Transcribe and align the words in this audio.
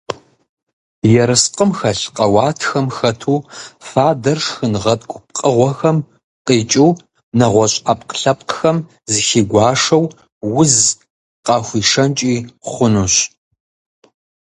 Ерыскъым 1.21 1.71
хэлъ 1.77 2.05
къэуатхэм 2.15 2.87
хэту 2.97 3.37
фадэр 3.87 4.39
шхынгъэткӀу 4.45 5.17
пкъыгъухэм 5.27 5.97
къикӀыу, 6.45 6.91
нэгъуэщӀ 7.37 7.81
Ӏэпкълъэпкъхэм 7.85 8.77
зыхигуашэу, 9.11 10.03
уз 10.59 10.73
къахуишэнкӀи 11.45 12.35
хъунущ. 12.71 13.15